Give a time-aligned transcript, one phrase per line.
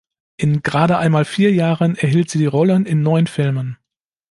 [0.35, 3.77] In gerade einmal vier Jahren erhielt sie Rollen in neun Filmen.